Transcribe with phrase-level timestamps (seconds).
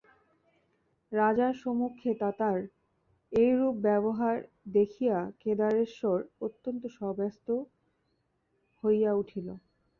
[1.11, 2.59] রাজার সম্মুখে তাতার
[3.31, 4.35] এইরূপ ব্যবহার
[4.73, 7.47] দেখিয়া কেদারেশ্বর অত্যন্ত শশব্যস্ত
[8.83, 9.47] হইয়া উঠিল।